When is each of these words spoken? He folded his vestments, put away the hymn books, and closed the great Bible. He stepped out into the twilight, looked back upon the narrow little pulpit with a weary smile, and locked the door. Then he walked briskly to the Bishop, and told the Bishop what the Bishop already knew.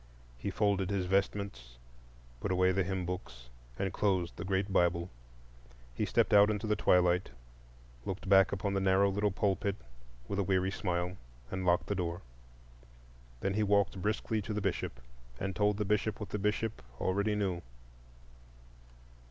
He 0.39 0.49
folded 0.49 0.89
his 0.89 1.05
vestments, 1.05 1.77
put 2.39 2.51
away 2.51 2.71
the 2.71 2.83
hymn 2.83 3.05
books, 3.05 3.49
and 3.77 3.93
closed 3.93 4.35
the 4.35 4.43
great 4.43 4.73
Bible. 4.73 5.11
He 5.93 6.07
stepped 6.07 6.33
out 6.33 6.49
into 6.49 6.65
the 6.65 6.75
twilight, 6.75 7.29
looked 8.03 8.27
back 8.27 8.51
upon 8.51 8.73
the 8.73 8.81
narrow 8.81 9.11
little 9.11 9.29
pulpit 9.29 9.75
with 10.27 10.39
a 10.39 10.43
weary 10.43 10.71
smile, 10.71 11.17
and 11.51 11.67
locked 11.67 11.85
the 11.85 11.93
door. 11.93 12.23
Then 13.41 13.53
he 13.53 13.61
walked 13.61 14.01
briskly 14.01 14.41
to 14.41 14.53
the 14.55 14.59
Bishop, 14.59 14.99
and 15.39 15.55
told 15.55 15.77
the 15.77 15.85
Bishop 15.85 16.19
what 16.19 16.29
the 16.29 16.39
Bishop 16.39 16.81
already 16.99 17.35
knew. 17.35 17.61